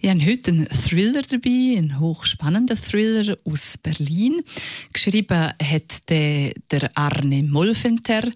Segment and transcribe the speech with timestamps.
[0.00, 4.44] Ich habe heute einen Thriller dabei, einen hochspannenden Thriller aus Berlin.
[4.92, 6.27] Geschrieben hat der,
[6.70, 8.30] der Arne Molfenter.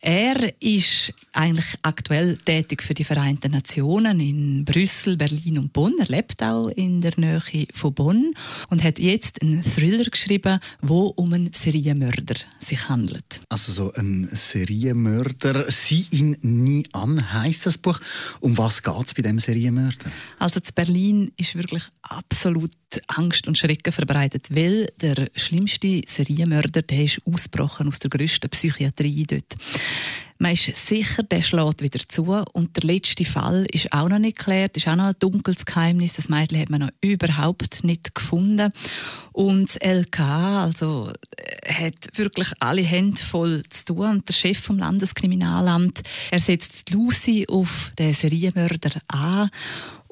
[0.00, 5.94] Er ist eigentlich aktuell tätig für die Vereinten Nationen in Brüssel, Berlin und Bonn.
[5.98, 8.34] Er lebt auch in der Nähe von Bonn
[8.70, 13.42] und hat jetzt einen Thriller geschrieben, wo um einen Serienmörder sich handelt.
[13.48, 15.70] Also so ein Serienmörder.
[15.70, 18.00] Sieh ihn nie an, heißt das Buch.
[18.40, 20.10] Um was geht es bei dem Serienmörder?
[20.38, 22.70] Also zu Berlin ist wirklich absolut
[23.08, 29.24] Angst und Schrecken verbreitet, weil der schlimmste Serienmörder, der ist ausgebrochen aus der grössten Psychiatrie
[29.24, 29.54] dort.
[30.38, 32.24] Man ist sicher, der schlägt wieder zu.
[32.52, 36.14] Und der letzte Fall ist auch noch nicht geklärt, ist auch noch ein dunkles Geheimnis.
[36.14, 38.70] Das Mädchen hat man noch überhaupt nicht gefunden.
[39.32, 44.10] Und das LK, also, äh, hat wirklich alle Hände voll zu tun.
[44.10, 49.50] Und der Chef vom Landeskriminalamt, er setzt Lucy auf den Serienmörder an.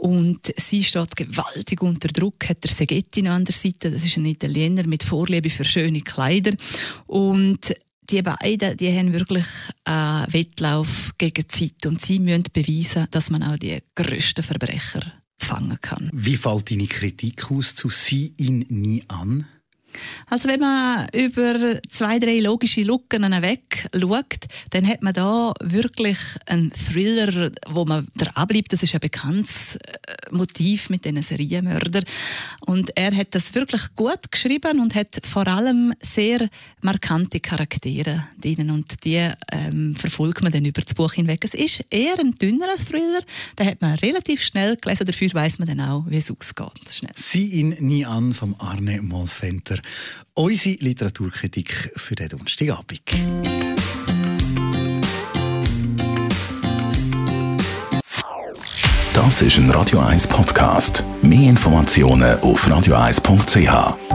[0.04, 3.90] Und sie steht gewaltig unter Druck, hat der Segetti noch an der Seite.
[3.90, 6.52] Das ist ein Italiener mit Vorliebe für schöne Kleider.
[7.06, 7.74] Und
[8.10, 9.46] die beiden, die haben wirklich
[9.84, 15.00] einen Wettlauf gegen die Zeit und sie müssen beweisen, dass man auch die grössten Verbrecher
[15.38, 16.10] fangen kann.
[16.12, 19.46] Wie fällt deine Kritik aus zu «Sieh ihn nie an»?
[20.28, 26.18] Also wenn man über zwei, drei logische Lücken weg schaut, dann hat man da wirklich
[26.46, 28.72] einen Thriller, wo man der abbleibt.
[28.72, 29.88] Das ist ein bekanntes äh,
[30.30, 32.04] Motiv mit diesen Serienmördern.
[32.66, 36.48] Und er hat das wirklich gut geschrieben und hat vor allem sehr
[36.80, 38.70] markante Charaktere drinnen.
[38.70, 41.44] Und die ähm, verfolgt man dann über das Buch hinweg.
[41.44, 43.20] Es ist eher ein dünnerer Thriller.
[43.58, 45.06] Den hat man relativ schnell gelesen.
[45.06, 46.72] Dafür weiß man dann auch, wie es ausgeht.
[46.90, 47.12] Schnell.
[47.16, 49.78] «Sieh ihn nie an» vom Arne Molfenter.
[50.34, 53.02] Unsere Literaturkritik für den Donnerstagabend.
[59.14, 61.04] Das ist ein Radio 1 Podcast.
[61.22, 64.13] Mehr Informationen auf radio1.ch.